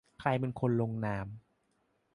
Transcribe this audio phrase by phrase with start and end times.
[0.19, 1.27] ใครเป็นคนลงนาม